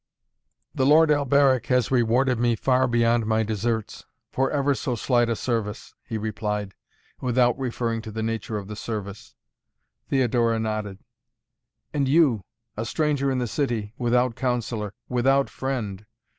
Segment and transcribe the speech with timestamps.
[0.73, 5.35] "The Lord Alberic has rewarded me, far beyond my deserts, for ever so slight a
[5.35, 6.73] service," he replied,
[7.19, 9.35] without referring to the nature of the service.
[10.09, 10.97] Theodora nodded.
[11.93, 12.43] "And you
[12.75, 16.03] a stranger in the city, without counsellor without friend.